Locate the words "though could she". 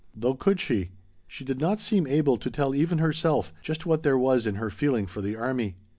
0.15-0.89